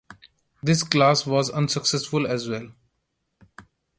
This 0.63 0.81
class 0.81 1.27
was 1.27 1.51
unsuccessful 1.51 2.25
as 2.25 2.49
well. 2.49 2.71